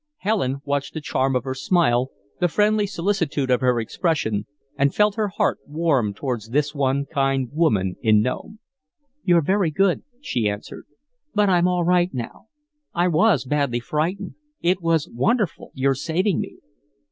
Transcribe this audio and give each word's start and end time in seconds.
Helen 0.17 0.61
watched 0.65 0.95
the 0.95 0.99
charm 0.99 1.35
of 1.35 1.43
her 1.43 1.53
smile, 1.53 2.09
the 2.39 2.47
friendly 2.47 2.87
solicitude 2.87 3.51
of 3.51 3.61
her 3.61 3.79
expression, 3.79 4.47
and 4.75 4.95
felt 4.95 5.13
her 5.13 5.27
heart 5.27 5.59
warm 5.67 6.15
towards 6.15 6.49
this 6.49 6.73
one 6.73 7.05
kind 7.05 7.49
woman 7.53 7.97
in 8.01 8.19
Nome. 8.19 8.57
"You're 9.23 9.43
very 9.43 9.69
good," 9.69 10.01
she 10.19 10.49
answered; 10.49 10.87
"but 11.35 11.49
I'm 11.51 11.67
all 11.67 11.83
right 11.83 12.11
now. 12.11 12.47
I 12.95 13.09
was 13.09 13.45
badly 13.45 13.79
frightened. 13.79 14.33
It 14.59 14.81
was 14.81 15.07
wonderful, 15.07 15.69
your 15.75 15.93
saving 15.93 16.39
me." 16.39 16.57